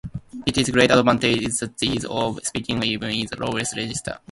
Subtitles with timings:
[0.47, 4.17] Its great advantage is the ease of speaking, even in the lowest register.